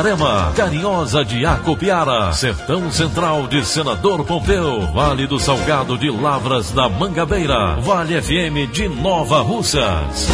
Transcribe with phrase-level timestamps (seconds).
[0.00, 6.88] Itarema, Carinhosa de Acopiara, Sertão Central de Senador Pompeu, Vale do Salgado de Lavras da
[6.88, 10.26] Mangabeira, Vale FM de Nova Russas.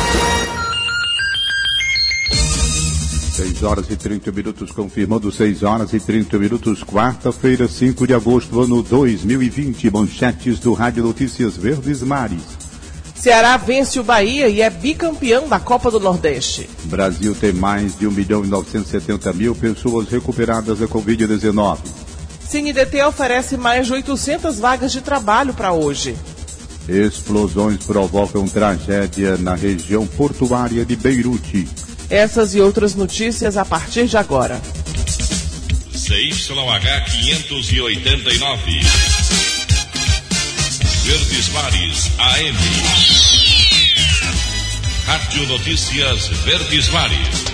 [3.32, 8.60] 6 horas e 30 minutos, confirmando 6 horas e 30 minutos, quarta-feira, 5 de agosto,
[8.60, 9.90] ano 2020.
[9.90, 12.65] Manchetes do Rádio Notícias Verdes Mares.
[13.18, 16.68] Ceará vence o Bahia e é bicampeão da Copa do Nordeste.
[16.84, 21.78] Brasil tem mais de 1 milhão e 970 mil pessoas recuperadas da Covid-19.
[22.48, 26.14] CNDT oferece mais de 800 vagas de trabalho para hoje.
[26.88, 31.68] Explosões provocam tragédia na região portuária de Beirute.
[32.08, 34.60] Essas e outras notícias a partir de agora.
[35.92, 39.15] CYH 589.
[41.56, 42.56] Verdes Mares AM.
[45.06, 47.44] Rádio Notícias Verdes Mares.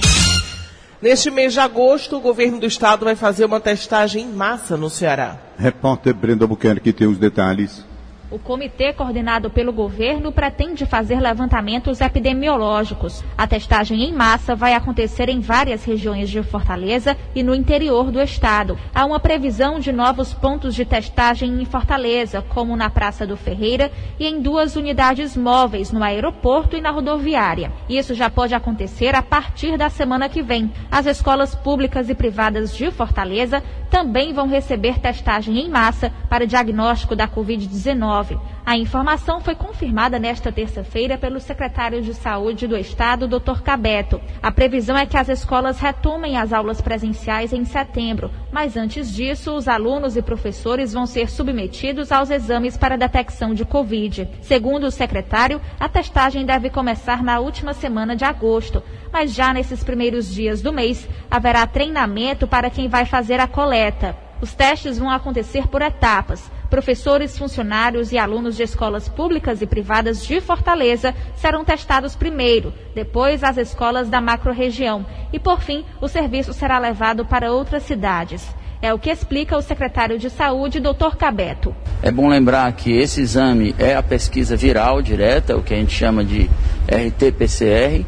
[1.01, 4.91] Neste mês de agosto, o governo do estado vai fazer uma testagem em massa no
[4.91, 5.37] Ceará.
[5.57, 7.85] Repórter Brenda Buquerque tem os detalhes.
[8.33, 13.23] O comitê coordenado pelo governo pretende fazer levantamentos epidemiológicos.
[13.37, 18.23] A testagem em massa vai acontecer em várias regiões de Fortaleza e no interior do
[18.23, 18.79] estado.
[18.95, 23.93] Há uma previsão de novos pontos de testagem em Fortaleza, como na Praça do Ferreira
[24.19, 27.71] e em duas unidades móveis no aeroporto e na rodoviária.
[27.87, 30.73] Isso já pode acontecer a partir da semana que vem.
[30.91, 37.15] As escolas públicas e privadas de Fortaleza também vão receber testagem em massa para diagnóstico
[37.15, 38.22] da Covid-19.
[38.65, 43.61] A informação foi confirmada nesta terça-feira pelo secretário de Saúde do Estado, Dr.
[43.63, 44.21] Cabeto.
[44.43, 49.55] A previsão é que as escolas retomem as aulas presenciais em setembro, mas antes disso,
[49.55, 54.29] os alunos e professores vão ser submetidos aos exames para detecção de Covid.
[54.41, 58.83] Segundo o secretário, a testagem deve começar na última semana de agosto,
[59.13, 64.17] mas já nesses primeiros dias do mês haverá treinamento para quem vai fazer a coleta.
[64.41, 66.51] Os testes vão acontecer por etapas.
[66.73, 73.45] Professores, funcionários e alunos de escolas públicas e privadas de Fortaleza serão testados primeiro, depois
[73.45, 78.43] as escolas da macro-região e, por fim, o serviço será levado para outras cidades.
[78.81, 81.15] É o que explica o secretário de Saúde, Dr.
[81.19, 81.77] Cabeto.
[82.03, 85.93] É bom lembrar que esse exame é a pesquisa viral direta, o que a gente
[85.93, 86.49] chama de
[86.89, 88.07] RT-PCR.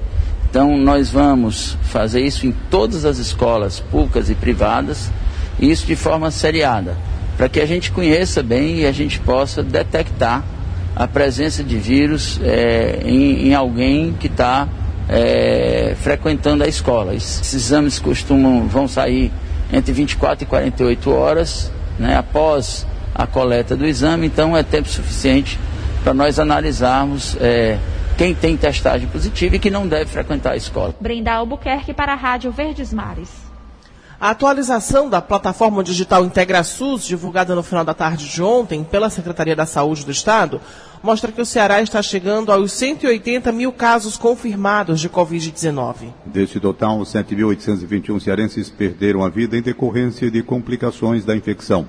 [0.48, 5.10] Então, nós vamos fazer isso em todas as escolas públicas e privadas
[5.60, 6.96] e isso de forma seriada,
[7.36, 10.44] para que a gente conheça bem e a gente possa detectar
[10.94, 14.68] a presença de vírus é, em, em, alguém que está
[15.08, 17.14] é, frequentando a escola.
[17.14, 19.32] Esses exames costumam vão sair
[19.72, 25.58] entre 24 e 48 horas né, após a coleta do exame, então é tempo suficiente
[26.02, 27.78] para nós analisarmos é,
[28.16, 30.94] quem tem testagem positiva e que não deve frequentar a escola.
[31.00, 33.43] Brenda Albuquerque para a Rádio Verdes Mares.
[34.24, 39.54] A atualização da plataforma digital IntegraSUS, divulgada no final da tarde de ontem pela Secretaria
[39.54, 40.62] da Saúde do Estado,
[41.02, 46.06] mostra que o Ceará está chegando aos 180 mil casos confirmados de Covid-19.
[46.24, 51.86] Deste total, 7.821 cearenses perderam a vida em decorrência de complicações da infecção.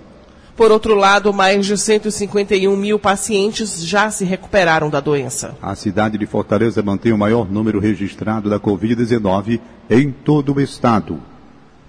[0.57, 5.55] Por outro lado, mais de 151 mil pacientes já se recuperaram da doença.
[5.61, 11.17] A cidade de Fortaleza mantém o maior número registrado da Covid-19 em todo o estado.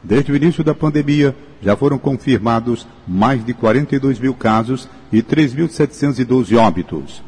[0.06, 6.56] Desde o início da pandemia, já foram confirmados mais de 42 mil casos e 3.712
[6.56, 7.24] óbitos.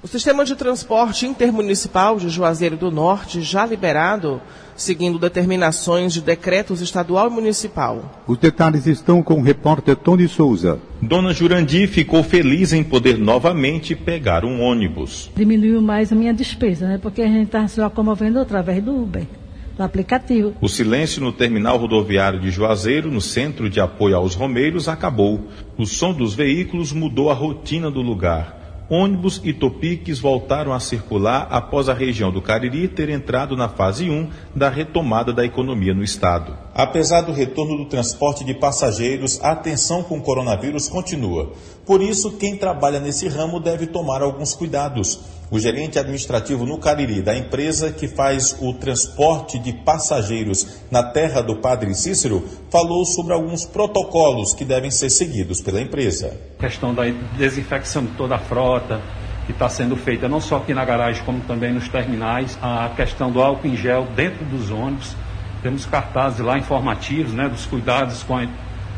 [0.00, 4.40] O sistema de transporte intermunicipal de Juazeiro do Norte já liberado,
[4.76, 8.22] seguindo determinações de decretos estadual e municipal.
[8.28, 10.78] Os detalhes estão com o repórter Tony Souza.
[11.02, 15.32] Dona Jurandi ficou feliz em poder novamente pegar um ônibus.
[15.34, 16.96] Diminuiu mais a minha despesa, né?
[16.96, 19.26] Porque a gente está se locomovendo através do Uber
[19.76, 20.54] do aplicativo.
[20.60, 25.48] O silêncio no terminal rodoviário de Juazeiro, no centro de apoio aos romeiros, acabou.
[25.76, 28.62] O som dos veículos mudou a rotina do lugar.
[28.88, 34.10] ônibus e topiques voltaram a circular após a região do Cariri ter entrado na fase
[34.10, 36.56] 1 da retomada da economia no estado.
[36.74, 41.52] Apesar do retorno do transporte de passageiros, a atenção com o coronavírus continua.
[41.86, 45.20] Por isso, quem trabalha nesse ramo deve tomar alguns cuidados.
[45.54, 51.40] O gerente administrativo no Cariri da empresa que faz o transporte de passageiros na terra
[51.42, 56.36] do Padre Cícero falou sobre alguns protocolos que devem ser seguidos pela empresa.
[56.58, 57.04] A questão da
[57.38, 59.00] desinfecção de toda a frota
[59.46, 63.30] que está sendo feita não só aqui na garagem como também nos terminais, a questão
[63.30, 65.14] do álcool em gel dentro dos ônibus.
[65.62, 68.48] Temos cartazes lá informativos, né, dos cuidados com a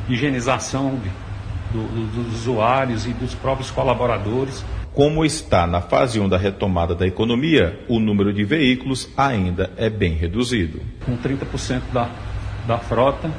[0.09, 0.99] higienização
[1.71, 4.65] do, do, dos usuários e dos próprios colaboradores.
[4.97, 9.91] Como está na fase 1 da retomada da economia, o número de veículos ainda é
[9.91, 10.81] bem reduzido.
[11.05, 12.09] Com 30% da,
[12.67, 13.31] da frota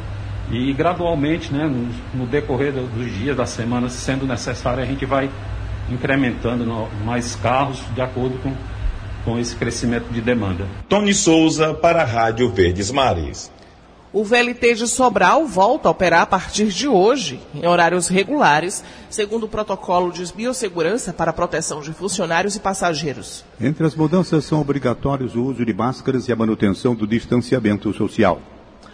[0.51, 5.31] e gradualmente, né, no, no decorrer dos dias, das semanas, sendo necessário, a gente vai
[5.89, 8.53] incrementando no, mais carros de acordo com,
[9.25, 10.67] com esse crescimento de demanda.
[10.87, 13.51] Tony Souza para a Rádio Verdes Mares.
[14.13, 19.43] O VLT de Sobral volta a operar a partir de hoje, em horários regulares, segundo
[19.43, 23.43] o protocolo de biossegurança para proteção de funcionários e passageiros.
[23.59, 28.41] Entre as mudanças são obrigatórios o uso de máscaras e a manutenção do distanciamento social.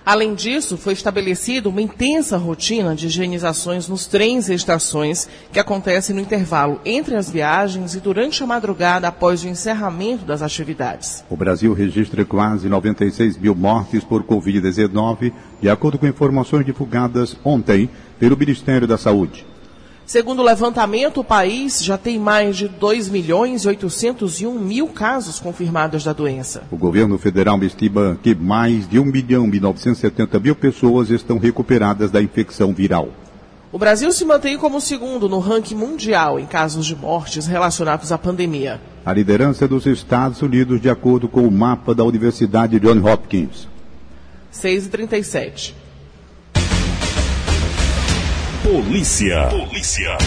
[0.05, 6.11] Além disso, foi estabelecida uma intensa rotina de higienizações nos trens e estações que acontece
[6.11, 11.23] no intervalo entre as viagens e durante a madrugada após o encerramento das atividades.
[11.29, 17.89] O Brasil registra quase 96 mil mortes por Covid-19, de acordo com informações divulgadas ontem
[18.19, 19.45] pelo Ministério da Saúde.
[20.13, 25.39] Segundo o levantamento, o país já tem mais de 2 milhões e 801 mil casos
[25.39, 26.61] confirmados da doença.
[26.69, 32.11] O governo federal estima que mais de 1 milhão e 970 mil pessoas estão recuperadas
[32.11, 33.09] da infecção viral.
[33.71, 38.17] O Brasil se mantém como segundo no ranking mundial em casos de mortes relacionados à
[38.19, 38.79] pandemia.
[39.03, 43.67] A liderança dos Estados Unidos, de acordo com o mapa da Universidade John Hopkins.
[44.51, 45.82] 6 e 37.
[48.73, 49.49] Polícia.
[49.51, 50.17] Polícia.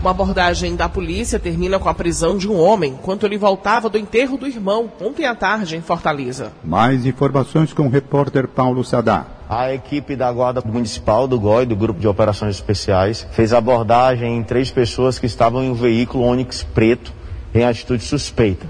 [0.00, 3.98] Uma abordagem da polícia termina com a prisão de um homem enquanto ele voltava do
[3.98, 6.50] enterro do irmão, ontem à tarde, em Fortaleza.
[6.64, 9.26] Mais informações com o repórter Paulo Sadá.
[9.50, 14.42] A equipe da Guarda Municipal do GOI, do Grupo de Operações Especiais, fez abordagem em
[14.42, 17.12] três pessoas que estavam em um veículo Onix preto
[17.54, 18.66] em atitude suspeita.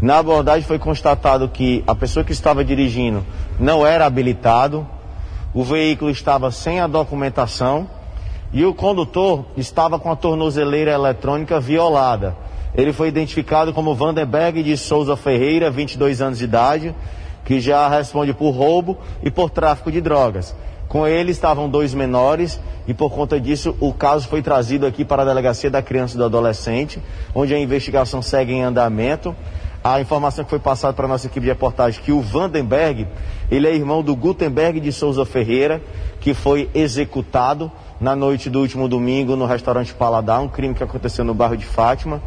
[0.00, 3.22] Na abordagem foi constatado que a pessoa que estava dirigindo
[3.60, 4.86] não era habilitado,
[5.54, 7.88] o veículo estava sem a documentação
[8.52, 12.36] e o condutor estava com a tornozeleira eletrônica violada.
[12.74, 16.94] Ele foi identificado como Vandenberg de Souza Ferreira, 22 anos de idade,
[17.44, 20.54] que já responde por roubo e por tráfico de drogas.
[20.88, 25.22] Com ele estavam dois menores e por conta disso o caso foi trazido aqui para
[25.22, 27.00] a Delegacia da Criança e do Adolescente,
[27.34, 29.34] onde a investigação segue em andamento.
[29.84, 33.08] A informação que foi passada para a nossa equipe de reportagem que o Vandenberg,
[33.50, 35.82] ele é irmão do Gutenberg de Souza Ferreira,
[36.20, 37.70] que foi executado
[38.00, 41.66] na noite do último domingo no restaurante Paladar, um crime que aconteceu no bairro de
[41.66, 42.22] Fátima,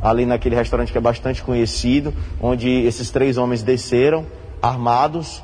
[0.00, 4.24] ali naquele restaurante que é bastante conhecido, onde esses três homens desceram
[4.62, 5.42] armados,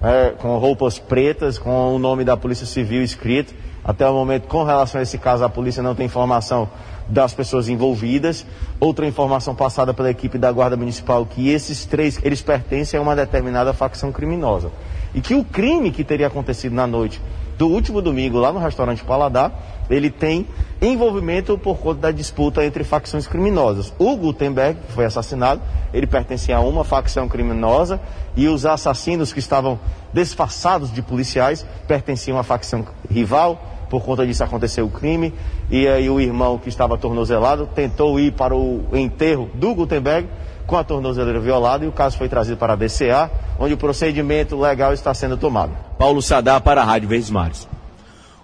[0.00, 3.52] é, com roupas pretas, com o nome da Polícia Civil escrito.
[3.84, 6.68] Até o momento, com relação a esse caso, a polícia não tem informação
[7.10, 8.46] das pessoas envolvidas.
[8.78, 13.14] Outra informação passada pela equipe da Guarda Municipal que esses três, eles pertencem a uma
[13.14, 14.70] determinada facção criminosa.
[15.14, 17.20] E que o crime que teria acontecido na noite
[17.58, 19.52] do último domingo lá no restaurante Paladar,
[19.90, 20.46] ele tem
[20.80, 23.92] envolvimento por conta da disputa entre facções criminosas.
[23.98, 25.60] O Gutenberg, que foi assassinado,
[25.92, 28.00] ele pertencia a uma facção criminosa
[28.34, 29.78] e os assassinos que estavam
[30.10, 33.60] disfarçados de policiais pertenciam à facção rival.
[33.90, 35.34] Por conta disso aconteceu o crime
[35.68, 40.28] e aí o irmão que estava tornozelado tentou ir para o enterro do Gutenberg
[40.64, 43.28] com a tornozeleira violada e o caso foi trazido para a DCA,
[43.58, 45.72] onde o procedimento legal está sendo tomado.
[45.98, 47.68] Paulo Sadá para a Rádio Verdes Mares.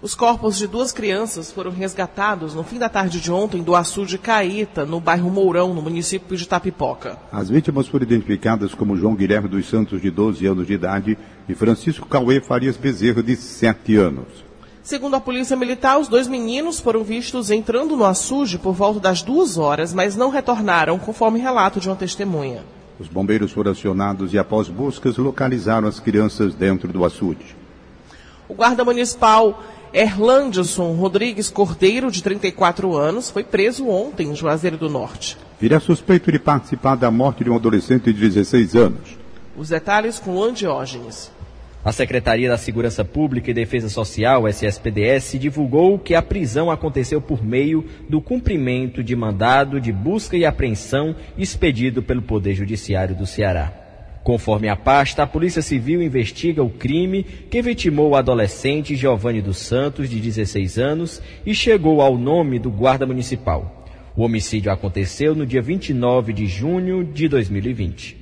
[0.01, 4.17] Os corpos de duas crianças foram resgatados no fim da tarde de ontem do açude
[4.17, 7.17] Caíta, no bairro Mourão, no município de Tapipoca.
[7.31, 11.17] As vítimas foram identificadas como João Guilherme dos Santos, de 12 anos de idade,
[11.49, 14.46] e Francisco Cauê Farias Bezerra, de 7 anos.
[14.87, 19.21] Segundo a Polícia Militar, os dois meninos foram vistos entrando no açude por volta das
[19.21, 22.63] duas horas, mas não retornaram, conforme relato de uma testemunha.
[22.97, 27.53] Os bombeiros foram acionados e, após buscas, localizaram as crianças dentro do açude.
[28.47, 34.89] O guarda municipal Erlandson Rodrigues Cordeiro, de 34 anos, foi preso ontem em Juazeiro do
[34.89, 35.37] Norte.
[35.59, 39.17] Vira suspeito de participar da morte de um adolescente de 16 anos.
[39.57, 41.35] Os detalhes com Luan Diógenes.
[41.87, 47.41] A Secretaria da Segurança Pública e Defesa Social, SSPDS, divulgou que a prisão aconteceu por
[47.41, 53.71] meio do cumprimento de mandado de busca e apreensão expedido pelo Poder Judiciário do Ceará.
[54.21, 59.59] Conforme a pasta, a Polícia Civil investiga o crime que vitimou o adolescente Giovanni dos
[59.59, 63.85] Santos, de 16 anos, e chegou ao nome do guarda municipal.
[64.13, 68.16] O homicídio aconteceu no dia 29 de junho de 2020.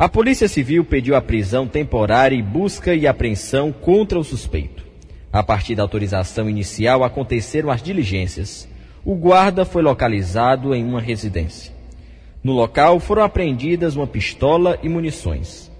[0.00, 4.82] A Polícia Civil pediu a prisão temporária e busca e apreensão contra o suspeito.
[5.30, 8.66] A partir da autorização inicial aconteceram as diligências.
[9.04, 11.74] O guarda foi localizado em uma residência.
[12.42, 15.70] No local foram apreendidas uma pistola e munições.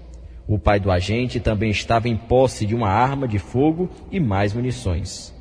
[0.47, 4.53] O pai do agente também estava em posse de uma arma de fogo e mais
[4.53, 5.33] munições.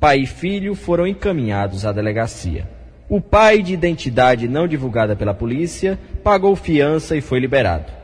[0.00, 2.68] Pai e filho foram encaminhados à delegacia.
[3.08, 7.95] O pai, de identidade não divulgada pela polícia, pagou fiança e foi liberado.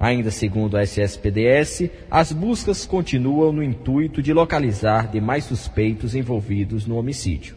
[0.00, 6.96] Ainda segundo a SSPDS, as buscas continuam no intuito de localizar demais suspeitos envolvidos no
[6.96, 7.56] homicídio.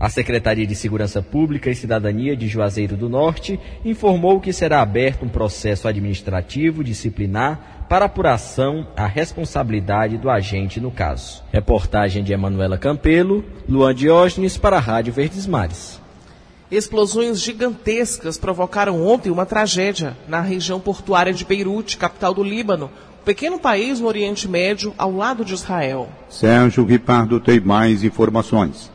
[0.00, 5.26] A Secretaria de Segurança Pública e Cidadania de Juazeiro do Norte informou que será aberto
[5.26, 11.42] um processo administrativo disciplinar para apuração a responsabilidade do agente no caso.
[11.52, 15.99] Reportagem de Emanuela Campelo, Luan Diógenes para a Rádio Verdes Mares.
[16.70, 23.24] Explosões gigantescas provocaram ontem uma tragédia na região portuária de Beirute, capital do Líbano, um
[23.24, 26.08] pequeno país no Oriente Médio, ao lado de Israel.
[26.28, 28.90] Sérgio Ripardo tem mais informações.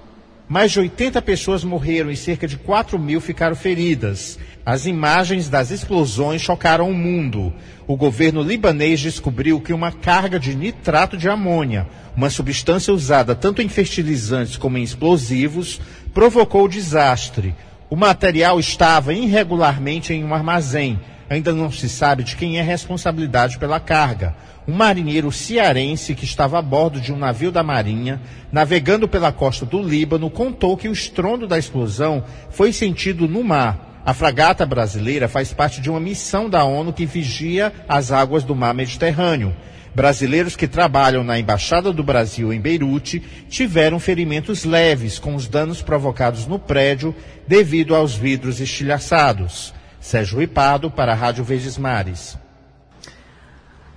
[0.48, 4.38] Mais de 80 pessoas morreram e cerca de 4 mil ficaram feridas.
[4.64, 7.52] As imagens das explosões chocaram o mundo.
[7.88, 13.62] O governo libanês descobriu que uma carga de nitrato de amônia, uma substância usada tanto
[13.62, 15.82] em fertilizantes como em explosivos,
[16.14, 17.56] provocou o desastre.
[17.90, 21.00] O material estava irregularmente em um armazém.
[21.30, 24.36] Ainda não se sabe de quem é responsabilidade pela carga.
[24.68, 29.66] Um marinheiro cearense que estava a bordo de um navio da Marinha, navegando pela costa
[29.66, 34.02] do Líbano, contou que o estrondo da explosão foi sentido no mar.
[34.06, 38.56] A fragata brasileira faz parte de uma missão da ONU que vigia as águas do
[38.56, 39.56] mar Mediterrâneo.
[39.96, 45.82] Brasileiros que trabalham na Embaixada do Brasil em Beirute tiveram ferimentos leves com os danos
[45.82, 47.16] provocados no prédio
[47.48, 49.74] devido aos vidros estilhaçados.
[50.06, 52.38] Sérgio Ripado para a Rádio Verdes Mares.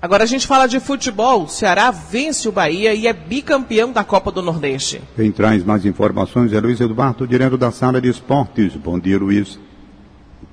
[0.01, 1.43] Agora a gente fala de futebol.
[1.43, 5.03] O Ceará vence o Bahia e é bicampeão da Copa do Nordeste.
[5.15, 8.75] Quem traz mais informações é Luiz Eduardo, direto da sala de esportes.
[8.75, 9.61] Bom dia, Luiz.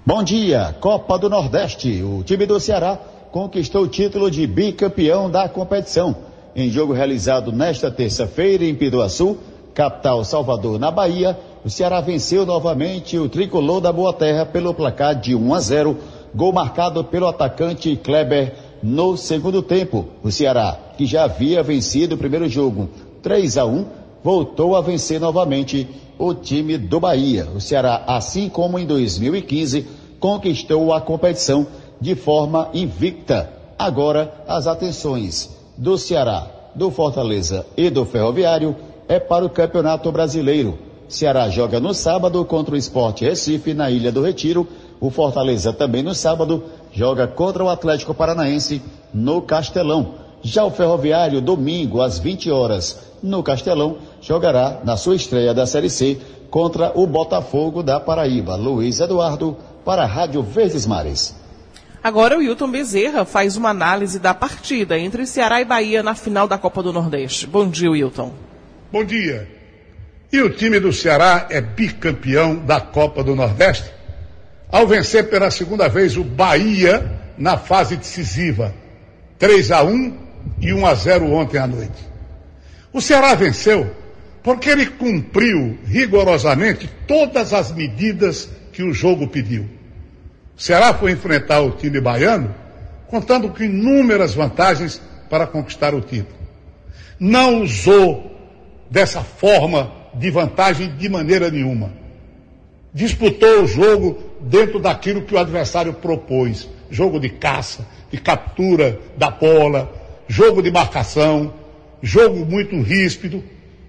[0.06, 2.04] Bom dia, Copa do Nordeste.
[2.04, 3.00] O time do Ceará
[3.32, 6.18] conquistou o título de bicampeão da competição.
[6.54, 9.38] Em jogo realizado nesta terça-feira em Piduaçu,
[9.74, 15.20] capital Salvador, na Bahia, o Ceará venceu novamente o tricolor da Boa Terra pelo placar
[15.20, 15.98] de 1 a 0,
[16.36, 18.54] gol marcado pelo atacante Kleber
[18.84, 20.06] no segundo tempo.
[20.22, 22.88] O Ceará, que já havia vencido o primeiro jogo
[23.24, 23.84] 3 a 1,
[24.24, 25.88] voltou a vencer novamente
[26.20, 27.48] o time do Bahia.
[27.56, 29.88] O Ceará, assim como em 2015,
[30.20, 31.66] conquistou a competição
[32.00, 33.52] de forma invicta.
[33.76, 36.46] Agora, as atenções do Ceará,
[36.76, 38.76] do Fortaleza e do Ferroviário
[39.08, 40.85] é para o Campeonato Brasileiro.
[41.08, 44.68] Ceará joga no sábado contra o Esporte Recife na Ilha do Retiro.
[45.00, 48.82] O Fortaleza também no sábado joga contra o Atlético Paranaense
[49.14, 50.16] no Castelão.
[50.42, 55.90] Já o Ferroviário, domingo às 20 horas, no Castelão, jogará na sua estreia da Série
[55.90, 56.20] C
[56.50, 58.56] contra o Botafogo da Paraíba.
[58.56, 61.36] Luiz Eduardo para a Rádio Verdes Mares.
[62.04, 66.48] Agora o Hilton Bezerra faz uma análise da partida entre Ceará e Bahia na final
[66.48, 67.48] da Copa do Nordeste.
[67.48, 68.32] Bom dia, Hilton.
[68.92, 69.65] Bom dia.
[70.36, 73.90] E o time do Ceará é bicampeão da Copa do Nordeste
[74.70, 78.76] ao vencer pela segunda vez o Bahia na fase decisiva.
[79.40, 80.18] 3 a 1
[80.60, 82.06] e 1 a 0 ontem à noite.
[82.92, 83.90] O Ceará venceu
[84.44, 89.66] porque ele cumpriu rigorosamente todas as medidas que o jogo pediu.
[90.58, 92.54] O Ceará foi enfrentar o time baiano
[93.08, 96.36] contando com inúmeras vantagens para conquistar o título.
[97.18, 98.38] Não usou
[98.92, 101.92] dessa forma de vantagem de maneira nenhuma.
[102.94, 106.70] Disputou o jogo dentro daquilo que o adversário propôs.
[106.90, 109.92] Jogo de caça, de captura da bola,
[110.28, 111.54] jogo de marcação,
[112.02, 113.44] jogo muito ríspido,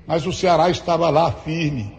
[0.06, 1.92] mas o Ceará estava lá firme,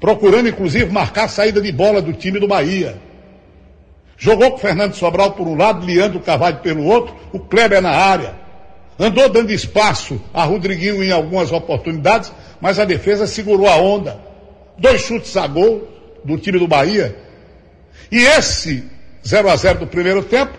[0.00, 3.00] procurando inclusive marcar a saída de bola do time do Bahia.
[4.18, 8.34] Jogou com Fernando Sobral por um lado, Leandro Carvalho pelo outro, o Kleber na área.
[8.98, 14.18] Andou dando espaço a Rodriguinho em algumas oportunidades, mas a defesa segurou a onda.
[14.78, 15.86] Dois chutes a gol
[16.24, 17.16] do time do Bahia.
[18.10, 18.84] E esse
[19.26, 20.52] 0 a 0 do primeiro tempo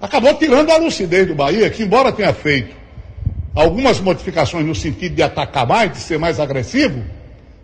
[0.00, 2.74] acabou tirando a lucidez do Bahia, que embora tenha feito
[3.54, 7.02] algumas modificações no sentido de atacar mais, de ser mais agressivo,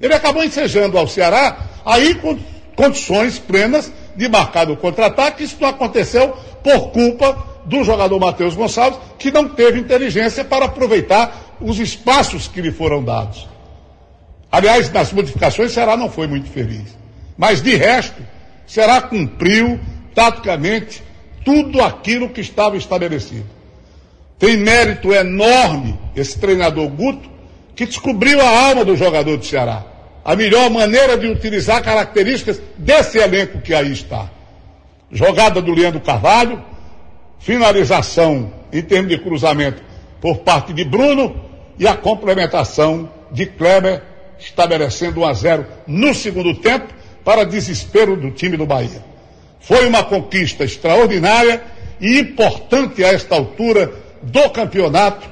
[0.00, 2.38] ele acabou ensejando ao Ceará aí com
[2.74, 5.44] condições plenas de marcar o contra-ataque.
[5.44, 6.30] Isso não aconteceu
[6.62, 12.60] por culpa do jogador Matheus Gonçalves, que não teve inteligência para aproveitar os espaços que
[12.60, 13.48] lhe foram dados.
[14.50, 16.96] Aliás, nas modificações, Ceará não foi muito feliz.
[17.38, 18.22] Mas de resto,
[18.66, 19.80] Ceará cumpriu
[20.14, 21.02] taticamente
[21.44, 23.46] tudo aquilo que estava estabelecido.
[24.38, 27.30] Tem mérito enorme esse treinador Guto,
[27.74, 29.84] que descobriu a alma do jogador do Ceará.
[30.24, 34.30] A melhor maneira de utilizar características desse elenco que aí está.
[35.10, 36.62] Jogada do Leandro Carvalho,
[37.42, 39.82] finalização em termos de cruzamento
[40.20, 41.34] por parte de Bruno
[41.78, 44.02] e a complementação de Kleber,
[44.38, 46.88] estabelecendo 1 a 0 no segundo tempo,
[47.24, 49.04] para desespero do time do Bahia.
[49.60, 51.62] Foi uma conquista extraordinária
[52.00, 55.28] e importante a esta altura do campeonato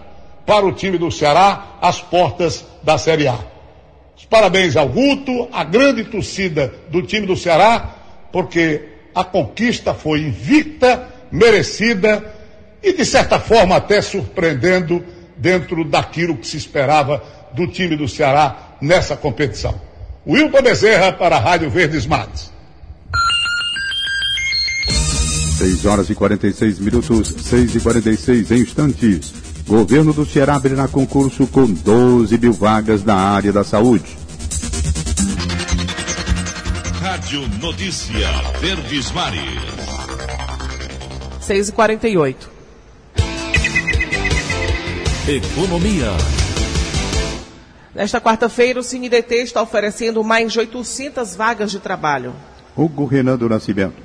[0.46, 3.38] para o time do Ceará, às portas da Série A.
[4.28, 7.94] Parabéns ao Guto, à grande torcida do time do Ceará,
[8.30, 12.24] porque a conquista foi invicta, merecida
[12.82, 15.04] e, de certa forma, até surpreendendo
[15.36, 17.22] dentro daquilo que se esperava
[17.54, 19.80] do time do Ceará nessa competição.
[20.26, 22.50] Wilton Bezerra para a Rádio Verdes Mares.
[25.58, 29.34] 6 horas e 46 minutos, 6 e 46 em instantes.
[29.66, 34.16] Governo do Ceará abrirá concurso com 12 mil vagas na área da saúde.
[37.00, 38.28] Rádio Notícia
[38.60, 40.09] Verdes Mares.
[41.50, 42.48] 6 e 48
[45.26, 46.06] Economia.
[47.92, 52.34] Nesta quarta-feira, o CineDT está oferecendo mais de 800 vagas de trabalho.
[52.76, 53.96] Hugo Renan do Nascimento.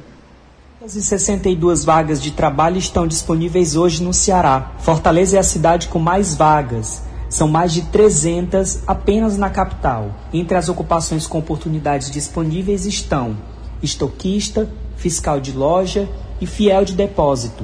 [0.87, 4.71] 62 vagas de trabalho estão disponíveis hoje no Ceará.
[4.79, 7.03] Fortaleza é a cidade com mais vagas.
[7.29, 10.15] São mais de 300 apenas na capital.
[10.33, 13.37] Entre as ocupações com oportunidades disponíveis estão
[13.83, 14.67] estoquista,
[15.05, 16.09] fiscal de loja
[16.41, 17.63] e fiel de depósito.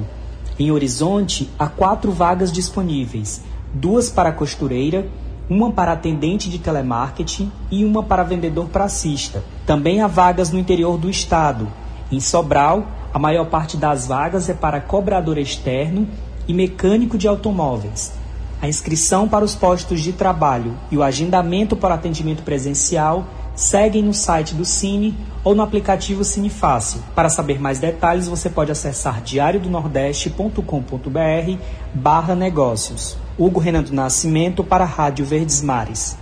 [0.56, 3.42] Em Horizonte, há quatro vagas disponíveis:
[3.74, 5.08] duas para costureira,
[5.50, 9.42] uma para atendente de telemarketing e uma para vendedor pracista.
[9.66, 11.66] Também há vagas no interior do estado.
[12.12, 16.06] Em Sobral, a maior parte das vagas é para cobrador externo
[16.46, 18.12] e mecânico de automóveis.
[18.60, 24.14] A inscrição para os postos de trabalho e o agendamento para atendimento presencial seguem no
[24.14, 27.00] site do Cine ou no aplicativo Cine Fácil.
[27.14, 31.58] Para saber mais detalhes, você pode acessar diariodonordeste.com.br
[31.94, 33.16] barra negócios.
[33.38, 36.18] Hugo Renan do Nascimento para a Rádio Verdes Mares.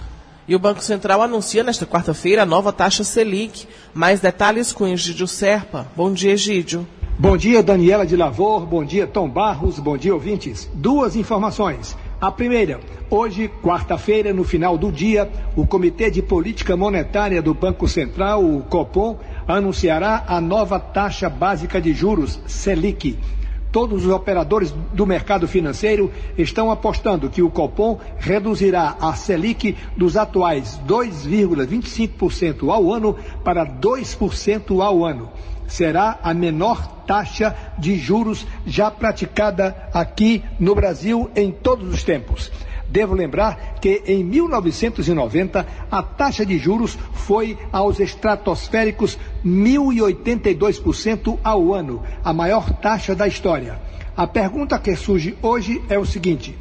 [0.49, 3.69] E o Banco Central anuncia nesta quarta-feira a nova taxa Selic.
[3.95, 5.87] Mais detalhes com Egídio Serpa.
[5.97, 6.87] Bom dia, Egídio.
[7.17, 8.67] Bom dia, Daniela de Lavor.
[8.67, 9.79] Bom dia, Tom Barros.
[9.79, 10.69] Bom dia, ouvintes.
[10.75, 11.97] Duas informações.
[12.21, 12.79] A primeira,
[13.09, 18.61] hoje, quarta-feira, no final do dia, o Comitê de Política Monetária do Banco Central, o
[18.65, 19.17] COPOM,
[19.49, 23.19] anunciará a nova taxa básica de juros, Selic.
[23.73, 30.15] Todos os operadores do mercado financeiro estão apostando que o Copom reduzirá a Selic dos
[30.15, 35.31] atuais 2,25% ao ano para 2% ao ano.
[35.71, 42.51] Será a menor taxa de juros já praticada aqui no Brasil em todos os tempos.
[42.89, 52.03] Devo lembrar que em 1990 a taxa de juros foi aos estratosféricos 1.082% ao ano,
[52.25, 53.81] a maior taxa da história.
[54.17, 56.59] A pergunta que surge hoje é o seguinte: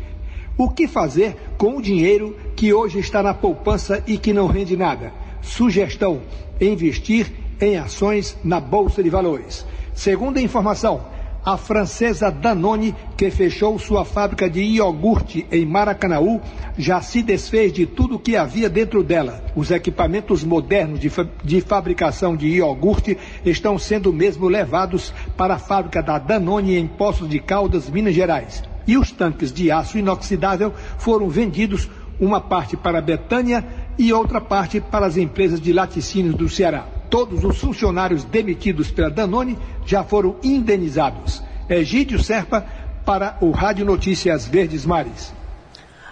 [0.56, 4.78] o que fazer com o dinheiro que hoje está na poupança e que não rende
[4.78, 5.12] nada?
[5.42, 6.22] Sugestão:
[6.62, 9.66] investir em ações na Bolsa de Valores.
[9.94, 11.02] Segunda informação,
[11.44, 16.42] a francesa Danone, que fechou sua fábrica de iogurte em Maracanaú,
[16.78, 19.44] já se desfez de tudo que havia dentro dela.
[19.56, 21.12] Os equipamentos modernos de,
[21.44, 27.30] de fabricação de iogurte estão sendo mesmo levados para a fábrica da Danone em Poços
[27.30, 28.64] de Caldas, Minas Gerais.
[28.86, 33.66] E os tanques de aço inoxidável foram vendidos, uma parte para Betânia
[33.98, 36.99] e outra parte para as empresas de laticínios do Ceará.
[37.10, 41.42] Todos os funcionários demitidos pela Danone já foram indenizados.
[41.68, 42.66] Egídio Serpa
[43.06, 45.34] para o Rádio Notícias Verdes Mares.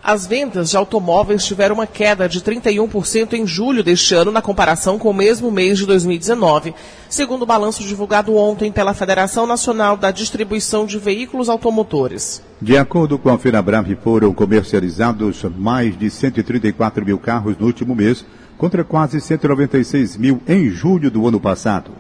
[0.04, 4.98] As vendas de automóveis tiveram uma queda de 31% em julho deste ano, na comparação
[4.98, 6.74] com o mesmo mês de 2019,
[7.10, 12.42] segundo o balanço divulgado ontem pela Federação Nacional da Distribuição de Veículos Automotores.
[12.62, 18.26] De acordo com a Fenabrave, foram comercializados mais de 134 mil carros no último mês,
[18.58, 21.92] contra quase 196 mil em julho do ano passado.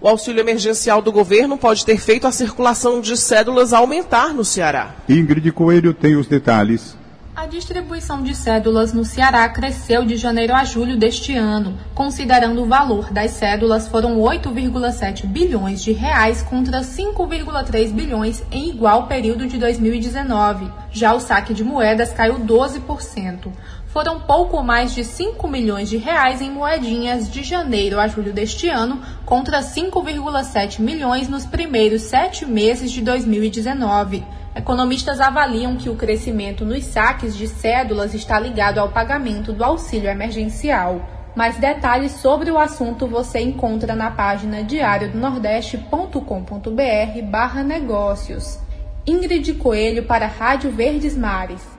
[0.00, 4.96] O auxílio emergencial do governo pode ter feito a circulação de cédulas aumentar no Ceará.
[5.08, 6.94] Ingrid Coelho tem os detalhes.
[7.34, 11.76] A distribuição de cédulas no Ceará cresceu de janeiro a julho deste ano.
[11.92, 19.08] Considerando o valor das cédulas, foram 8,7 bilhões de reais contra 5,3 bilhões em igual
[19.08, 20.70] período de 2019.
[20.92, 23.50] Já o saque de moedas caiu 12%.
[23.94, 28.68] Foram pouco mais de 5 milhões de reais em moedinhas de janeiro a julho deste
[28.68, 34.26] ano, contra 5,7 milhões nos primeiros sete meses de 2019.
[34.52, 40.10] Economistas avaliam que o crescimento nos saques de cédulas está ligado ao pagamento do auxílio
[40.10, 41.08] emergencial.
[41.36, 48.58] Mais detalhes sobre o assunto você encontra na página diariodonordeste.com.br barra negócios.
[49.06, 51.73] Ingrid Coelho para a Rádio Verdes Mares.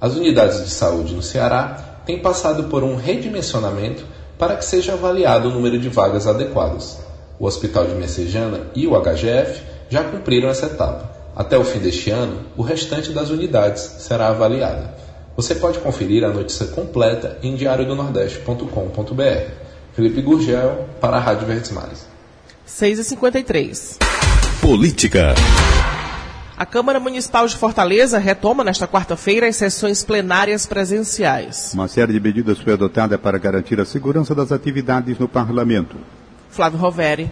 [0.00, 4.04] As unidades de saúde no Ceará têm passado por um redimensionamento
[4.38, 6.98] para que seja avaliado o número de vagas adequadas.
[7.38, 11.10] O Hospital de Messejana e o HGF já cumpriram essa etapa.
[11.36, 14.88] Até o fim deste ano, o restante das unidades será avaliado.
[15.36, 19.52] Você pode conferir a notícia completa em diariodonordeste.com.br.
[19.92, 22.09] Felipe Gurgel, para a Rádio Verdes Mares.
[22.70, 23.98] 6h53.
[24.60, 25.34] Política.
[26.56, 31.72] A Câmara Municipal de Fortaleza retoma nesta quarta-feira as sessões plenárias presenciais.
[31.74, 35.96] Uma série de medidas foi adotada para garantir a segurança das atividades no parlamento.
[36.48, 37.30] Flávio Roveri.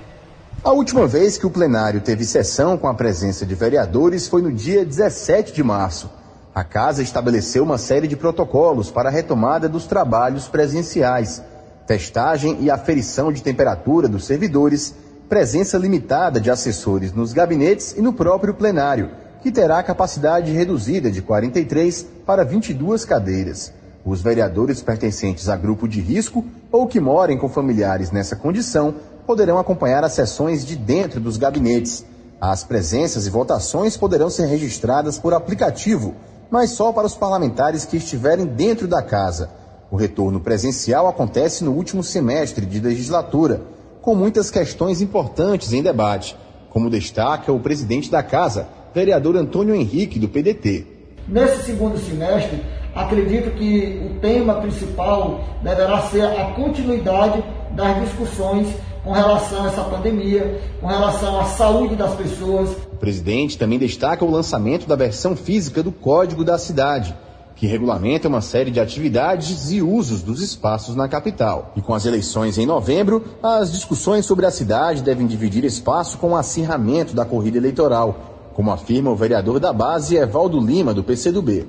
[0.65, 4.53] A última vez que o plenário teve sessão com a presença de vereadores foi no
[4.53, 6.11] dia 17 de março.
[6.55, 11.41] A casa estabeleceu uma série de protocolos para a retomada dos trabalhos presenciais,
[11.87, 14.95] testagem e aferição de temperatura dos servidores,
[15.29, 19.11] presença limitada de assessores nos gabinetes e no próprio plenário,
[19.43, 23.73] que terá capacidade reduzida de 43 para 22 cadeiras.
[24.05, 28.95] Os vereadores pertencentes a grupo de risco ou que morem com familiares nessa condição
[29.27, 32.07] poderão acompanhar as sessões de dentro dos gabinetes.
[32.41, 36.15] As presenças e votações poderão ser registradas por aplicativo,
[36.51, 39.51] mas só para os parlamentares que estiverem dentro da casa.
[39.91, 43.61] O retorno presencial acontece no último semestre de legislatura,
[44.09, 46.35] com muitas questões importantes em debate,
[46.71, 50.87] como destaca o presidente da casa, vereador Antônio Henrique, do PDT.
[51.29, 52.59] Nesse segundo semestre,
[52.95, 58.69] acredito que o tema principal deverá ser a continuidade das discussões
[59.05, 62.71] com relação a essa pandemia, com relação à saúde das pessoas.
[62.91, 67.15] O presidente também destaca o lançamento da versão física do Código da Cidade,
[67.59, 71.73] que regulamenta uma série de atividades e usos dos espaços na capital.
[71.75, 76.31] E com as eleições em novembro, as discussões sobre a cidade devem dividir espaço com
[76.31, 81.67] o acirramento da corrida eleitoral, como afirma o vereador da base Evaldo Lima, do PCdoB.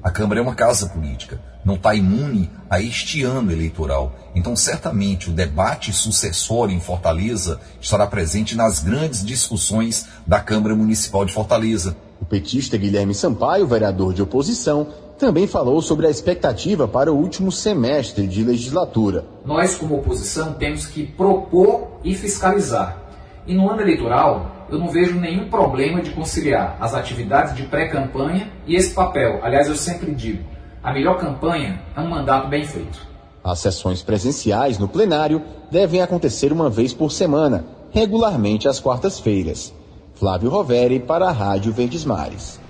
[0.00, 4.12] A Câmara é uma casa política, não está imune a este ano eleitoral.
[4.36, 11.24] Então, certamente, o debate sucessório em Fortaleza estará presente nas grandes discussões da Câmara Municipal
[11.24, 11.96] de Fortaleza.
[12.20, 14.86] O petista Guilherme Sampaio, vereador de oposição,
[15.22, 19.24] também falou sobre a expectativa para o último semestre de legislatura.
[19.44, 23.00] Nós, como oposição, temos que propor e fiscalizar.
[23.46, 28.50] E no ano eleitoral, eu não vejo nenhum problema de conciliar as atividades de pré-campanha
[28.66, 29.38] e esse papel.
[29.44, 30.42] Aliás, eu sempre digo,
[30.82, 33.06] a melhor campanha é um mandato bem feito.
[33.44, 39.72] As sessões presenciais no plenário devem acontecer uma vez por semana, regularmente às quartas-feiras.
[40.16, 42.60] Flávio Roveri para a Rádio Verdes Mares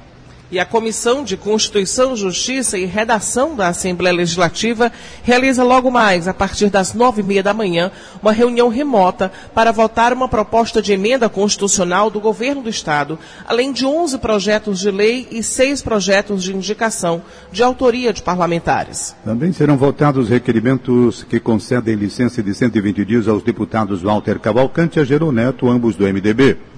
[0.52, 6.34] e a Comissão de Constituição, Justiça e Redação da Assembleia Legislativa realiza logo mais, a
[6.34, 7.90] partir das nove e meia da manhã,
[8.22, 13.72] uma reunião remota para votar uma proposta de emenda constitucional do Governo do Estado, além
[13.72, 19.16] de onze projetos de lei e seis projetos de indicação de autoria de parlamentares.
[19.24, 25.02] Também serão votados requerimentos que concedem licença de 120 dias aos deputados Walter Cavalcante e
[25.02, 26.71] Agero Neto, ambos do MDB.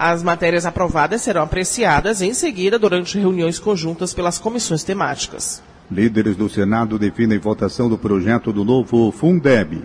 [0.00, 5.60] As matérias aprovadas serão apreciadas em seguida durante reuniões conjuntas pelas comissões temáticas.
[5.90, 9.82] Líderes do Senado definem votação do projeto do novo Fundeb.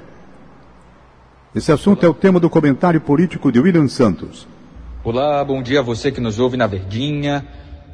[1.55, 4.47] Esse assunto é o tema do comentário político de William Santos.
[5.03, 7.43] Olá, bom dia a você que nos ouve na Verdinha.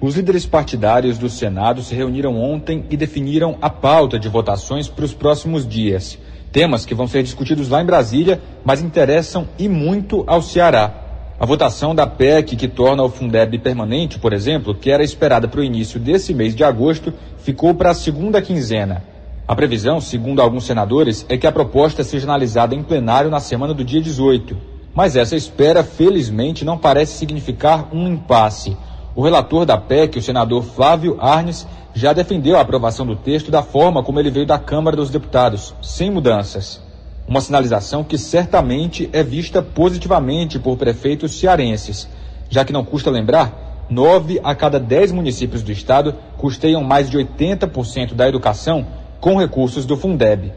[0.01, 5.05] Os líderes partidários do Senado se reuniram ontem e definiram a pauta de votações para
[5.05, 6.19] os próximos dias.
[6.51, 11.08] Temas que vão ser discutidos lá em Brasília, mas interessam e muito ao Ceará.
[11.39, 15.61] A votação da PEC que torna o Fundeb permanente, por exemplo, que era esperada para
[15.61, 19.01] o início desse mês de agosto, ficou para a segunda quinzena.
[19.47, 23.73] A previsão, segundo alguns senadores, é que a proposta seja analisada em plenário na semana
[23.73, 24.57] do dia 18.
[24.93, 28.75] Mas essa espera, felizmente, não parece significar um impasse.
[29.15, 33.63] O relator da PEC, o senador Flávio Arnes, já defendeu a aprovação do texto da
[33.63, 36.88] forma como ele veio da Câmara dos Deputados, sem mudanças.
[37.29, 42.09] Uma sinalização que certamente é vista positivamente por prefeitos cearenses,
[42.49, 47.19] já que não custa lembrar, nove a cada dez municípios do estado custeiam mais de
[47.19, 48.87] 80% da educação
[49.21, 50.51] com recursos do Fundeb.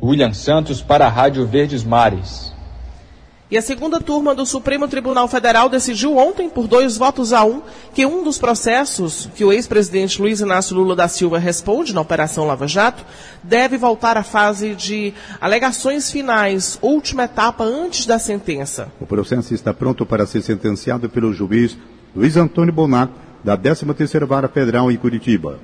[0.00, 2.51] William Santos para a Rádio Verdes Mares.
[3.52, 7.60] E a segunda turma do Supremo Tribunal Federal decidiu ontem, por dois votos a um,
[7.92, 12.46] que um dos processos que o ex-presidente Luiz Inácio Lula da Silva responde na Operação
[12.46, 13.04] Lava Jato
[13.42, 18.90] deve voltar à fase de alegações finais, última etapa antes da sentença.
[18.98, 21.76] O processo está pronto para ser sentenciado pelo juiz
[22.16, 23.12] Luiz Antônio Bonato,
[23.44, 25.58] da 13ª Vara Federal em Curitiba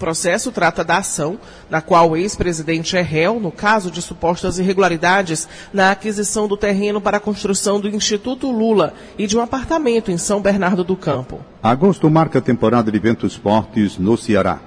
[0.00, 5.46] processo trata da ação na qual o ex-presidente é réu no caso de supostas irregularidades
[5.72, 10.16] na aquisição do terreno para a construção do Instituto Lula e de um apartamento em
[10.16, 11.40] São Bernardo do Campo.
[11.62, 14.58] Agosto marca a temporada de ventos fortes no Ceará.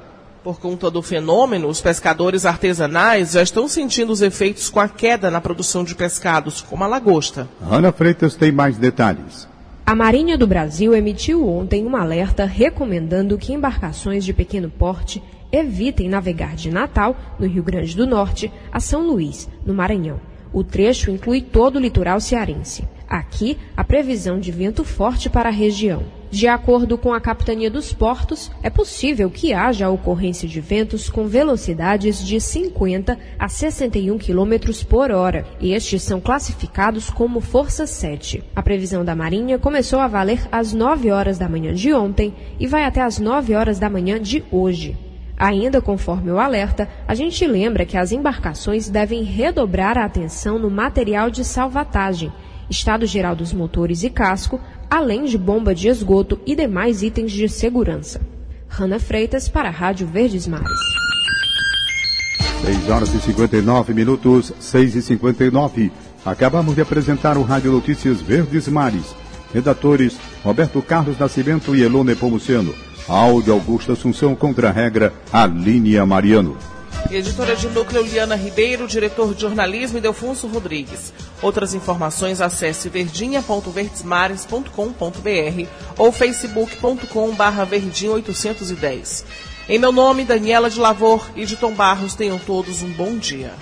[0.44, 5.32] Por conta do fenômeno, os pescadores artesanais já estão sentindo os efeitos com a queda
[5.32, 7.48] na produção de pescados, como a lagosta.
[7.72, 9.48] Ana Freitas tem mais detalhes.
[9.86, 16.08] A Marinha do Brasil emitiu ontem um alerta recomendando que embarcações de pequeno porte evitem
[16.08, 20.22] navegar de Natal, no Rio Grande do Norte, a São Luís, no Maranhão.
[20.54, 22.88] O trecho inclui todo o litoral cearense.
[23.14, 26.02] Aqui, a previsão de vento forte para a região.
[26.32, 31.28] De acordo com a Capitania dos Portos, é possível que haja ocorrência de ventos com
[31.28, 35.46] velocidades de 50 a 61 km por hora.
[35.62, 38.44] Estes são classificados como força 7.
[38.56, 42.66] A previsão da Marinha começou a valer às 9 horas da manhã de ontem e
[42.66, 44.98] vai até às 9 horas da manhã de hoje.
[45.38, 50.72] Ainda conforme o alerta, a gente lembra que as embarcações devem redobrar a atenção no
[50.72, 52.32] material de salvatagem
[52.70, 57.48] estado geral dos motores e casco, além de bomba de esgoto e demais itens de
[57.50, 58.22] segurança.
[58.68, 60.70] Rana Freitas para a Rádio Verdes Mares.
[62.64, 65.92] 6 horas e 59 minutos, 6 e 59.
[66.26, 69.16] Acabamos de apresentar o Rádio Notícias Verdes Mares.
[69.54, 72.74] Redatores Roberto Carlos Nascimento e Elone Pomuceno.
[73.08, 76.58] Áudio Augusto Assunção contra a regra Alínia Mariano.
[77.12, 81.14] Editora de núcleo Liana Ribeiro, diretor de jornalismo Delfonso Rodrigues.
[81.42, 89.24] Outras informações acesse verdinha.verdesmares.com.br ou facebook.com.br verdinha810.
[89.70, 93.54] Em meu nome, Daniela de Lavor e de Tom Barros, tenham todos um bom dia.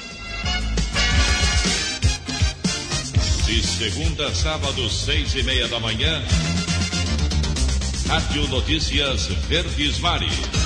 [3.45, 6.23] De segunda a sábado, seis e meia da manhã,
[8.07, 10.60] Rádio Notícias Verdes Mares.